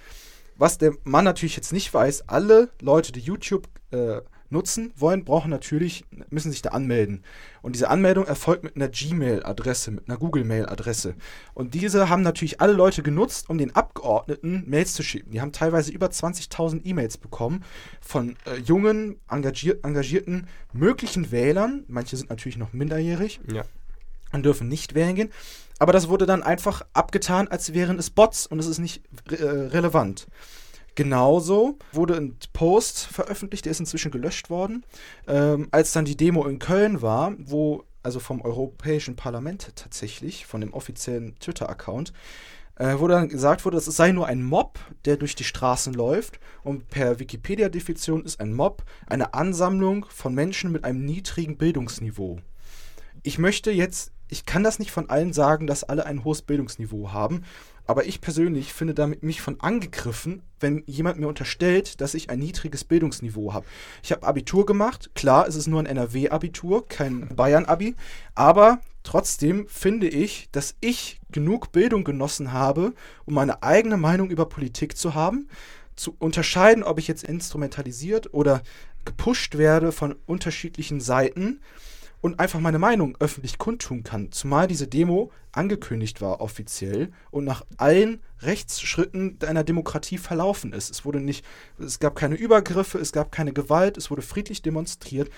[0.58, 5.50] Was der Mann natürlich jetzt nicht weiß, alle Leute, die YouTube äh, nutzen wollen, brauchen
[5.50, 7.24] natürlich, müssen sich da anmelden.
[7.62, 11.16] Und diese Anmeldung erfolgt mit einer Gmail-Adresse, mit einer Google-Mail-Adresse.
[11.56, 15.32] Und diese haben natürlich alle Leute genutzt, um den Abgeordneten Mails zu schicken.
[15.32, 17.64] Die haben teilweise über 20.000 E-Mails bekommen
[18.02, 21.84] von äh, jungen, engagier engagierten, möglichen Wählern.
[21.88, 23.64] Manche sind natürlich noch minderjährig Ja.
[24.32, 25.32] und dürfen nicht wählen gehen.
[25.80, 29.38] Aber das wurde dann einfach abgetan, als wären es Bots und es ist nicht re
[29.38, 30.28] äh, relevant.
[30.96, 34.86] Genauso wurde ein Post veröffentlicht, der ist inzwischen gelöscht worden,
[35.28, 40.62] ähm, als dann die Demo in Köln war, wo, also vom Europäischen Parlament tatsächlich, von
[40.62, 42.14] dem offiziellen Twitter-Account,
[42.78, 46.40] äh, wo dann gesagt wurde, es sei nur ein Mob, der durch die Straßen läuft.
[46.64, 52.40] Und per Wikipedia-Definition ist ein Mob eine Ansammlung von Menschen mit einem niedrigen Bildungsniveau
[53.26, 57.12] ich möchte jetzt, ich kann das nicht von allen sagen, dass alle ein hohes Bildungsniveau
[57.12, 57.44] haben,
[57.88, 62.40] aber ich persönlich finde damit mich von angegriffen, wenn jemand mir unterstellt, dass ich ein
[62.40, 63.66] niedriges Bildungsniveau habe.
[64.02, 67.96] Ich habe Abitur gemacht, klar, es ist nur ein NRW-Abitur, kein Bayern-Abi,
[68.34, 72.94] aber trotzdem finde ich, dass ich genug Bildung genossen habe,
[73.26, 75.48] um meine eigene Meinung über Politik zu haben,
[75.96, 78.62] zu unterscheiden, ob ich jetzt instrumentalisiert oder
[79.06, 81.62] gepusht werde von unterschiedlichen Seiten
[82.26, 84.32] und einfach meine Meinung öffentlich kundtun kann.
[84.32, 90.90] Zumal diese Demo angekündigt war offiziell und nach allen Rechtsschritten einer Demokratie verlaufen ist.
[90.90, 91.46] Es wurde nicht,
[91.78, 95.30] es gab keine Übergriffe, es gab keine Gewalt, es wurde friedlich demonstriert.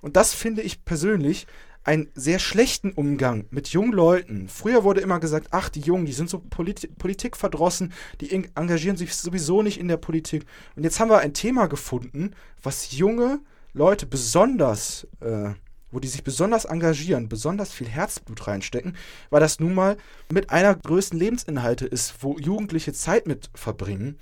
[0.00, 1.46] Und das finde ich persönlich
[1.84, 4.48] einen sehr schlechten Umgang mit jungen Leuten.
[4.48, 8.96] Früher wurde immer gesagt, ach, die Jungen, die sind so Polit Politik verdrossen, die engagieren
[8.96, 10.46] sich sowieso nicht in der Politik.
[10.74, 12.30] Und jetzt haben wir ein Thema gefunden,
[12.62, 13.40] was junge
[13.74, 15.50] Leute besonders, äh,
[15.90, 18.96] wo die sich besonders engagieren, besonders viel Herzblut reinstecken,
[19.30, 19.96] weil das nun mal
[20.30, 24.18] mit einer größten Lebensinhalte ist, wo Jugendliche Zeit mit verbringen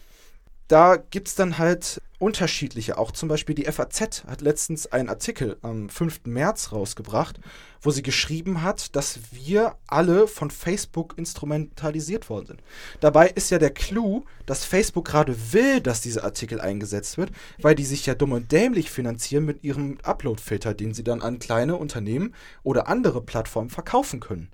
[0.69, 2.99] da gibt es dann halt unterschiedliche.
[2.99, 6.23] Auch zum Beispiel die FAZ hat letztens einen Artikel am 5.
[6.27, 7.41] März rausgebracht,
[7.81, 12.63] wo sie geschrieben hat, dass wir alle von Facebook instrumentalisiert worden sind.
[13.01, 17.31] Dabei ist ja der Clou, dass Facebook gerade will, dass dieser Artikel eingesetzt wird,
[17.63, 21.39] weil die sich ja dumm und dämlich finanzieren mit ihrem Upload-Filter, den sie dann an
[21.39, 24.51] kleine Unternehmen oder andere Plattformen verkaufen können.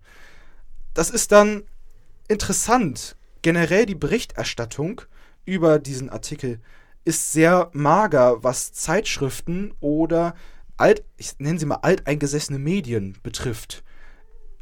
[0.93, 1.65] Das ist dann
[2.29, 3.17] interessant.
[3.43, 5.03] Generell die Berichterstattung
[5.45, 6.61] über diesen Artikel
[7.05, 10.35] ist sehr mager, was Zeitschriften oder
[10.77, 13.85] alt, ich nenne sie mal alteingesessene Medien betrifft.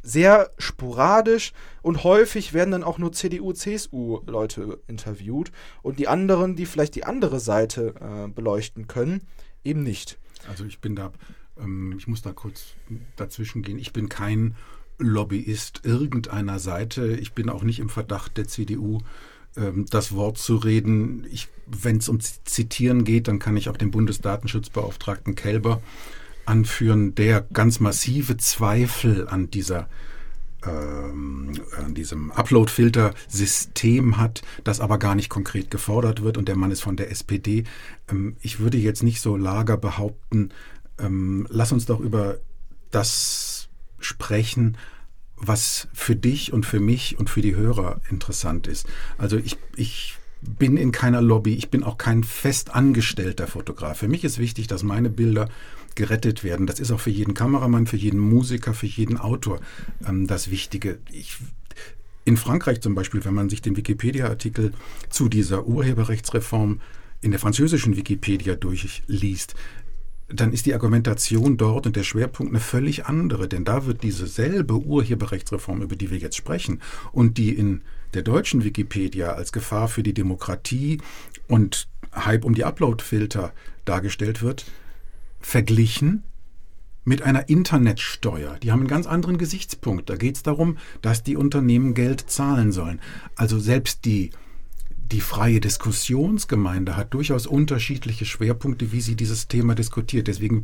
[0.01, 6.65] Sehr sporadisch und häufig werden dann auch nur CDU, CSU-Leute interviewt und die anderen, die
[6.65, 9.21] vielleicht die andere Seite äh, beleuchten können,
[9.63, 10.19] eben nicht.
[10.49, 11.13] Also ich bin da,
[11.57, 12.75] ähm, ich muss da kurz
[13.15, 13.79] dazwischen gehen.
[13.79, 14.55] Ich bin kein
[14.97, 17.15] Lobbyist irgendeiner Seite.
[17.15, 18.99] Ich bin auch nicht im Verdacht der CDU
[19.57, 21.27] ähm, das Wort zu reden.
[21.65, 25.81] Wenn es um Zitieren geht, dann kann ich auch den Bundesdatenschutzbeauftragten Kelber
[26.45, 29.87] anführen, der ganz massive Zweifel an dieser
[30.65, 36.71] ähm, an diesem Upload-Filter-System hat, das aber gar nicht konkret gefordert wird und der Mann
[36.71, 37.65] ist von der SPD.
[38.09, 40.49] Ähm, ich würde jetzt nicht so lager behaupten,
[40.99, 42.37] ähm, lass uns doch über
[42.91, 44.77] das sprechen,
[45.47, 48.87] was für dich und für mich und für die Hörer interessant ist.
[49.17, 53.99] Also ich, ich bin in keiner Lobby, ich bin auch kein fest angestellter Fotograf.
[53.99, 55.49] Für mich ist wichtig, dass meine Bilder
[55.95, 56.67] gerettet werden.
[56.67, 59.59] Das ist auch für jeden Kameramann, für jeden Musiker, für jeden Autor
[60.07, 60.99] ähm, das Wichtige.
[61.11, 61.37] Ich,
[62.25, 64.73] in Frankreich zum Beispiel, wenn man sich den Wikipedia-Artikel
[65.09, 66.81] zu dieser Urheberrechtsreform
[67.21, 69.55] in der französischen Wikipedia durchliest,
[70.33, 74.27] dann ist die Argumentation dort und der Schwerpunkt eine völlig andere, denn da wird diese
[74.27, 77.81] selbe Urheberrechtsreform, über die wir jetzt sprechen, und die in
[78.13, 80.99] der deutschen Wikipedia als Gefahr für die Demokratie
[81.47, 83.53] und Hype um die Uploadfilter
[83.85, 84.65] dargestellt wird,
[85.39, 86.23] verglichen
[87.05, 88.57] mit einer Internetsteuer.
[88.61, 90.09] Die haben einen ganz anderen Gesichtspunkt.
[90.09, 93.01] Da geht es darum, dass die Unternehmen Geld zahlen sollen.
[93.35, 94.29] Also selbst die
[95.11, 100.27] die freie Diskussionsgemeinde hat durchaus unterschiedliche Schwerpunkte, wie sie dieses Thema diskutiert.
[100.27, 100.63] Deswegen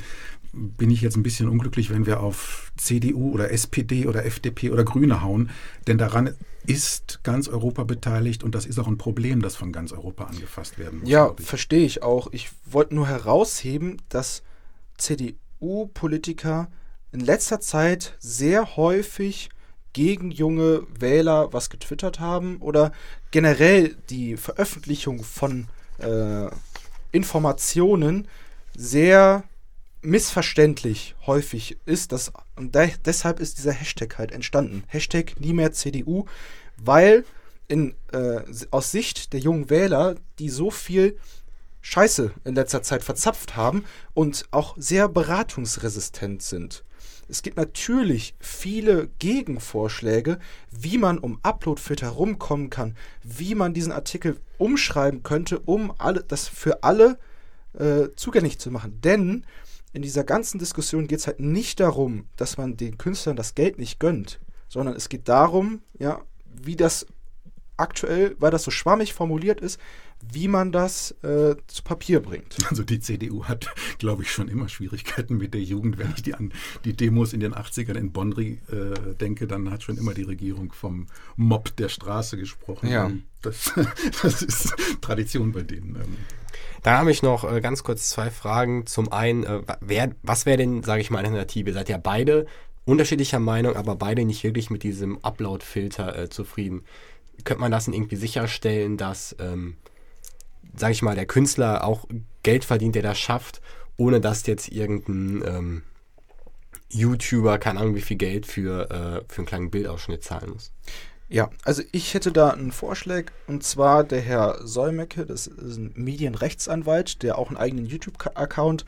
[0.53, 4.83] bin ich jetzt ein bisschen unglücklich, wenn wir auf CDU oder SPD oder FDP oder
[4.83, 5.49] Grüne hauen,
[5.87, 6.33] denn daran
[6.65, 10.77] ist ganz Europa beteiligt und das ist auch ein Problem, das von ganz Europa angefasst
[10.77, 11.09] werden muss.
[11.09, 12.29] Ja, verstehe ich auch.
[12.31, 14.43] Ich wollte nur herausheben, dass
[14.97, 16.69] CDU-Politiker
[17.11, 19.49] in letzter Zeit sehr häufig
[19.93, 22.91] gegen junge Wähler was getwittert haben oder
[23.31, 25.67] generell die Veröffentlichung von
[25.99, 26.47] äh,
[27.11, 28.27] Informationen
[28.75, 29.43] sehr
[30.01, 32.11] missverständlich häufig ist.
[32.11, 34.83] Das, und de deshalb ist dieser Hashtag halt entstanden.
[34.87, 36.25] Hashtag nie mehr CDU,
[36.77, 37.25] weil
[37.67, 41.17] in, äh, aus Sicht der jungen Wähler, die so viel
[41.81, 46.83] Scheiße in letzter Zeit verzapft haben und auch sehr beratungsresistent sind.
[47.29, 50.39] Es gibt natürlich viele Gegenvorschläge,
[50.71, 56.47] wie man um Uploadfilter herumkommen kann, wie man diesen Artikel umschreiben könnte, um alle, das
[56.47, 57.19] für alle
[57.73, 58.99] äh, zugänglich zu machen.
[59.01, 59.45] Denn
[59.93, 63.77] in dieser ganzen Diskussion geht es halt nicht darum, dass man den Künstlern das Geld
[63.77, 67.05] nicht gönnt, sondern es geht darum, ja, wie das
[67.77, 69.79] aktuell, weil das so schwammig formuliert ist,
[70.31, 72.55] wie man das äh, zu Papier bringt.
[72.69, 75.97] Also die CDU hat, glaube ich, schon immer Schwierigkeiten mit der Jugend.
[75.97, 76.53] Wenn ich die an
[76.85, 78.57] die Demos in den 80ern in Bonn äh,
[79.19, 82.89] denke, dann hat schon immer die Regierung vom Mob der Straße gesprochen.
[82.89, 83.11] Ja.
[83.41, 83.73] Das,
[84.21, 85.95] das ist Tradition bei denen.
[85.95, 86.17] Ähm.
[86.83, 88.85] Da habe ich noch äh, ganz kurz zwei Fragen.
[88.85, 91.69] Zum einen, äh, wer, was wäre denn, sage ich mal, eine Alternative?
[91.69, 92.45] Ihr seid ja beide
[92.85, 96.83] unterschiedlicher Meinung, aber beide nicht wirklich mit diesem Upload-Filter äh, zufrieden.
[97.43, 99.75] Könnte man das denn irgendwie sicherstellen, dass ähm,
[100.75, 102.05] sage ich mal, der Künstler auch
[102.43, 103.61] Geld verdient, der das schafft,
[103.97, 105.83] ohne dass jetzt irgendein ähm,
[106.89, 110.71] YouTuber, keine Ahnung, wie viel Geld für, äh, für einen kleinen Bildausschnitt zahlen muss.
[111.31, 115.91] Ja, also ich hätte da einen Vorschlag und zwar der Herr Solmecke, das ist ein
[115.93, 118.83] Medienrechtsanwalt, der auch einen eigenen YouTube-Account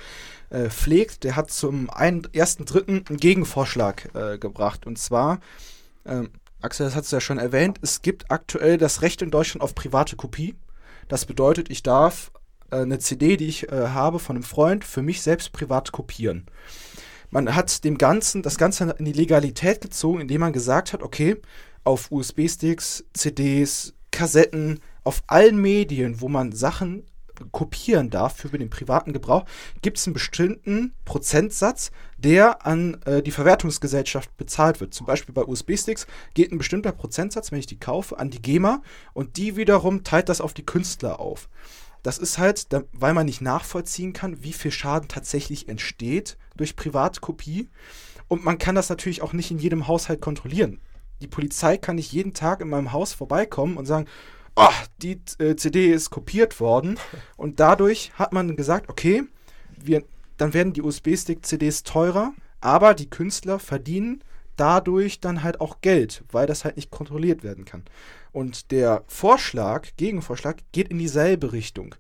[0.50, 1.24] äh, pflegt.
[1.24, 2.88] Der hat zum 1.3.
[2.88, 5.39] einen Gegenvorschlag äh, gebracht und zwar,
[6.04, 9.62] ähm, Axel, das hast du ja schon erwähnt, es gibt aktuell das Recht in Deutschland
[9.62, 10.56] auf private Kopie.
[11.12, 12.32] Das bedeutet, ich darf
[12.71, 16.45] äh, eine CD, die ich äh, habe von einem Freund, für mich selbst privat kopieren.
[17.30, 21.36] Man hat dem Ganzen, das Ganze in die Legalität gezogen, indem man gesagt hat, okay,
[21.84, 27.04] auf USB-Sticks, CDs, Kassetten, auf allen Medien, wo man Sachen
[27.52, 29.43] kopieren darf für den privaten Gebrauch,
[29.82, 31.91] gibt es einen bestimmten Prozentsatz,
[32.22, 34.94] der an äh, die Verwertungsgesellschaft bezahlt wird.
[34.94, 38.82] Zum Beispiel bei USB-Sticks geht ein bestimmter Prozentsatz, wenn ich die kaufe, an die GEMA
[39.14, 41.50] und die wiederum teilt das auf die Künstler auf.
[42.04, 47.70] Das ist halt, weil man nicht nachvollziehen kann, wie viel Schaden tatsächlich entsteht durch Privatkopie.
[48.28, 50.80] Und man kann das natürlich auch nicht in jedem Haushalt kontrollieren.
[51.22, 54.08] Die Polizei kann nicht jeden Tag in meinem Haus vorbeikommen und sagen,
[54.56, 54.70] oh,
[55.02, 56.98] die äh, CD ist kopiert worden.
[57.38, 59.24] Und dadurch hat man gesagt, okay,
[59.78, 60.04] wir,
[60.38, 64.24] dann werden die USB-Stick-CDs teurer, aber die Künstler verdienen
[64.56, 67.84] dadurch dann halt auch Geld, weil das halt nicht kontrolliert werden kann.
[68.32, 71.96] Und der Vorschlag, Gegenvorschlag, geht in dieselbe Richtung.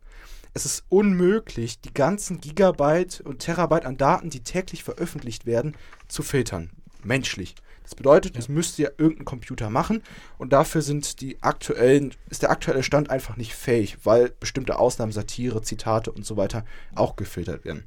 [0.53, 5.75] Es ist unmöglich, die ganzen Gigabyte und Terabyte an Daten, die täglich veröffentlicht werden,
[6.07, 6.69] zu filtern.
[7.03, 7.55] Menschlich.
[7.83, 10.03] Das bedeutet, es müsste ja irgendein Computer machen
[10.37, 15.11] und dafür sind die aktuellen, ist der aktuelle Stand einfach nicht fähig, weil bestimmte Ausnahmen,
[15.11, 16.63] Satire, Zitate und so weiter
[16.95, 17.85] auch gefiltert werden.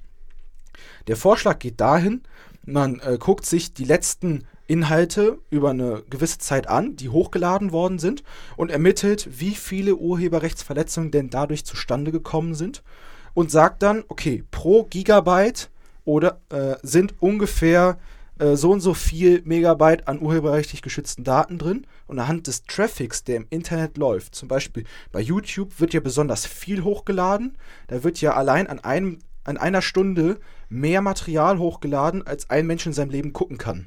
[1.06, 2.22] Der Vorschlag geht dahin,
[2.64, 7.98] man äh, guckt sich die letzten Inhalte über eine gewisse Zeit an, die hochgeladen worden
[7.98, 8.22] sind
[8.56, 12.82] und ermittelt, wie viele Urheberrechtsverletzungen denn dadurch zustande gekommen sind
[13.34, 15.70] und sagt dann, okay, pro Gigabyte
[16.04, 17.98] oder äh, sind ungefähr
[18.38, 23.24] äh, so und so viel Megabyte an urheberrechtlich geschützten Daten drin und anhand des Traffics,
[23.24, 27.56] der im Internet läuft, zum Beispiel bei YouTube wird ja besonders viel hochgeladen,
[27.88, 32.86] da wird ja allein an einem an einer Stunde mehr Material hochgeladen, als ein Mensch
[32.86, 33.86] in seinem Leben gucken kann.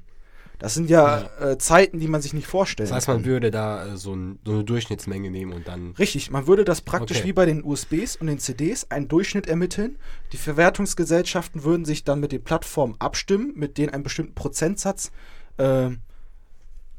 [0.60, 1.52] Das sind ja, ja.
[1.52, 3.26] Äh, Zeiten, die man sich nicht vorstellen Das heißt, man kann.
[3.26, 5.92] würde da äh, so, ein, so, eine Durchschnittsmenge nehmen und dann.
[6.00, 7.28] Richtig, man würde das praktisch okay.
[7.28, 9.98] wie bei den USBs und den CDs einen Durchschnitt ermitteln.
[10.32, 15.12] Die Verwertungsgesellschaften würden sich dann mit den Plattformen abstimmen, mit denen einen bestimmten Prozentsatz
[15.58, 15.90] äh,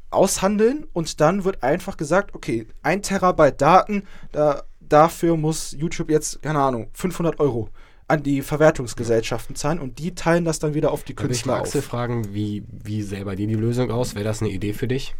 [0.09, 6.41] aushandeln und dann wird einfach gesagt, okay, ein Terabyte Daten, da, dafür muss YouTube jetzt,
[6.41, 7.69] keine Ahnung, 500 Euro
[8.09, 11.67] an die Verwertungsgesellschaften zahlen und die teilen das dann wieder auf die Künstler ich auf.
[11.67, 14.15] Axel fragen, wie, wie selber dir die Lösung aus?
[14.15, 15.15] Wäre das eine Idee für dich?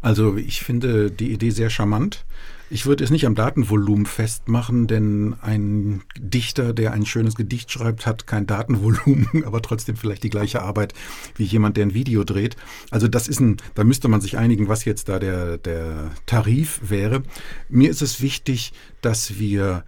[0.00, 2.24] Also ich finde die Idee sehr charmant.
[2.70, 8.06] Ich würde es nicht am Datenvolumen festmachen, denn ein Dichter, der ein schönes Gedicht schreibt,
[8.06, 10.92] hat kein Datenvolumen, aber trotzdem vielleicht die gleiche Arbeit
[11.34, 12.56] wie jemand, der ein Video dreht.
[12.90, 16.80] Also das ist ein, da müsste man sich einigen, was jetzt da der, der Tarif
[16.82, 17.22] wäre.
[17.68, 19.84] Mir ist es wichtig, dass wir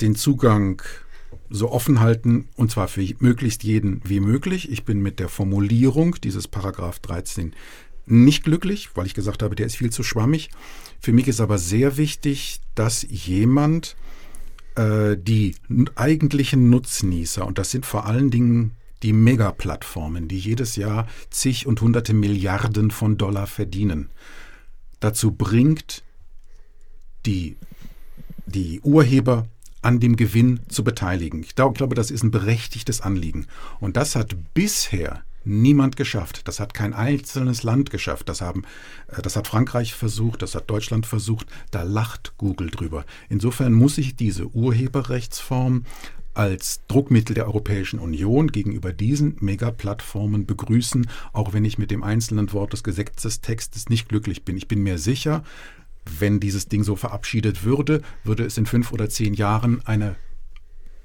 [0.00, 0.82] den Zugang
[1.52, 4.70] so offen halten und zwar für möglichst jeden wie möglich.
[4.70, 7.54] Ich bin mit der Formulierung dieses Paragraph 13
[8.06, 10.50] nicht glücklich, weil ich gesagt habe, der ist viel zu schwammig.
[11.00, 13.96] Für mich ist aber sehr wichtig, dass jemand
[14.74, 15.54] äh, die
[15.94, 21.80] eigentlichen Nutznießer, und das sind vor allen Dingen die Megaplattformen, die jedes Jahr zig und
[21.80, 24.10] hunderte Milliarden von Dollar verdienen,
[25.00, 26.02] dazu bringt,
[27.26, 27.56] die,
[28.46, 29.46] die Urheber
[29.82, 31.42] an dem Gewinn zu beteiligen.
[31.42, 33.46] Ich glaube, das ist ein berechtigtes Anliegen.
[33.80, 36.46] Und das hat bisher niemand geschafft.
[36.46, 38.28] Das hat kein einzelnes Land geschafft.
[38.28, 38.62] Das, haben,
[39.08, 41.46] äh, das hat Frankreich versucht, das hat Deutschland versucht.
[41.70, 43.04] Da lacht Google drüber.
[43.28, 45.84] Insofern muss ich diese Urheberrechtsform
[46.34, 52.52] als Druckmittel der Europäischen Union gegenüber diesen Megaplattformen begrüßen, auch wenn ich mit dem einzelnen
[52.54, 54.56] Wort des Gesetzestextes nicht glücklich bin.
[54.56, 55.42] Ich bin mir sicher,
[56.04, 60.16] wenn dieses Ding so verabschiedet würde, würde es in fünf oder zehn Jahren eine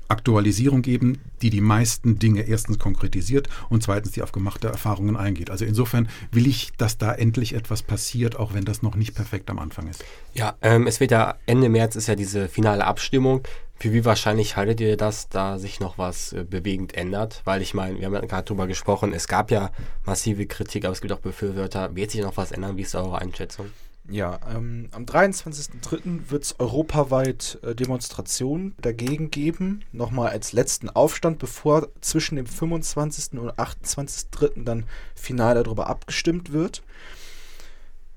[0.09, 5.49] Aktualisierung geben, die die meisten Dinge erstens konkretisiert und zweitens die auf gemachte Erfahrungen eingeht.
[5.49, 9.49] Also insofern will ich, dass da endlich etwas passiert, auch wenn das noch nicht perfekt
[9.49, 10.03] am Anfang ist.
[10.33, 13.41] Ja, ähm, es wird ja Ende März ist ja diese finale Abstimmung.
[13.79, 17.41] Für wie wahrscheinlich haltet ihr das, da sich noch was äh, bewegend ändert?
[17.45, 19.71] Weil ich meine, wir haben ja gerade drüber gesprochen, es gab ja
[20.03, 21.95] massive Kritik, aber es gibt auch Befürworter.
[21.95, 22.77] Wird sich noch was ändern?
[22.77, 23.67] Wie ist eure Einschätzung?
[24.09, 26.29] Ja, ähm, am 23.03.
[26.29, 29.83] wird es europaweit äh, Demonstrationen dagegen geben.
[29.91, 33.37] Nochmal als letzten Aufstand, bevor zwischen dem 25.
[33.39, 34.63] und 28.03.
[34.63, 36.83] dann final darüber abgestimmt wird.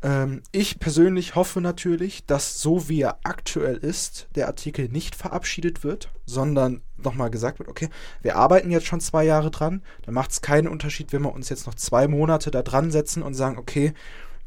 [0.02, 5.82] Ähm, ich persönlich hoffe natürlich, dass so wie er aktuell ist, der Artikel nicht verabschiedet
[5.82, 7.88] wird, sondern nochmal gesagt wird, okay,
[8.22, 11.48] wir arbeiten jetzt schon zwei Jahre dran, dann macht es keinen Unterschied, wenn wir uns
[11.48, 13.92] jetzt noch zwei Monate da dran setzen und sagen, okay,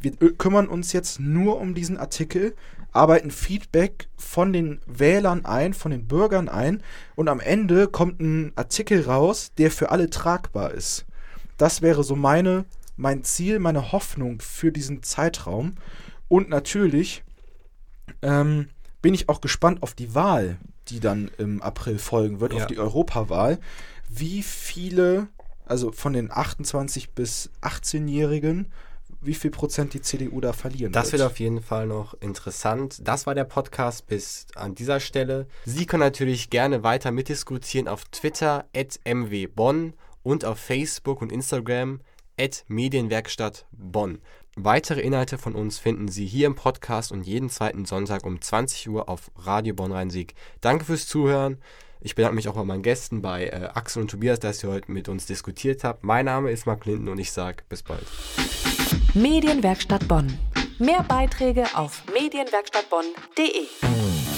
[0.04, 2.56] wir kümmern uns jetzt nur um diesen Artikel,
[2.92, 6.84] arbeiten Feedback von den Wählern ein, von den Bürgern ein
[7.16, 11.06] und am Ende kommt ein Artikel raus, der für alle tragbar ist.
[11.58, 15.76] Das wäre so meine, mein Ziel, meine Hoffnung für diesen Zeitraum.
[16.28, 17.24] Und natürlich
[18.22, 18.68] ähm,
[19.02, 20.58] bin ich auch gespannt auf die Wahl,
[20.90, 22.60] die dann im April folgen wird, ja.
[22.60, 23.60] auf die Europawahl.
[24.10, 25.28] Wie viele
[25.66, 28.68] Also von den 28 bis 18-Jährigen,
[29.26, 31.22] wie viel Prozent die CDU da verlieren Das wird.
[31.22, 33.00] wird auf jeden Fall noch interessant.
[33.08, 35.48] Das war der Podcast bis an dieser Stelle.
[35.66, 38.66] Sie können natürlich gerne weiter mitdiskutieren auf Twitter
[39.06, 39.94] mwbonn
[40.24, 42.02] und auf Facebook und Instagram
[42.68, 44.20] Medienwerkstatt Bonn.
[44.56, 48.90] Weitere Inhalte von uns finden Sie hier im Podcast und jeden zweiten Sonntag um 20
[48.90, 50.36] Uhr auf Radio Bonn Rhein-Sieg.
[50.62, 51.58] Danke fürs Zuhören.
[52.06, 54.92] Ich bedanke mich auch bei meinen Gästen, bei äh, Axel und Tobias, dass ihr heute
[54.92, 56.04] mit uns diskutiert habt.
[56.04, 58.06] Mein Name ist Mark Linden und ich sage bis bald.
[59.14, 60.38] Medienwerkstatt Bonn.
[60.80, 64.33] Mehr Beiträge auf medienwerkstattbonn.de.